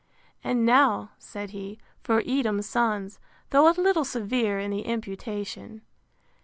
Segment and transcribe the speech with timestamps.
[0.43, 3.19] And now, said he, for Edom's Sons.
[3.51, 5.83] Though a little severe in the imputation.